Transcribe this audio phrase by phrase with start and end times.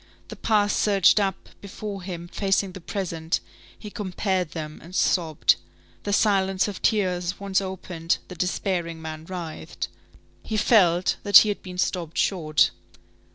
[0.29, 3.39] The past surged up before him facing the present;
[3.77, 5.57] he compared them and sobbed.
[6.05, 9.89] The silence of tears once opened, the despairing man writhed.
[10.41, 12.71] He felt that he had been stopped short.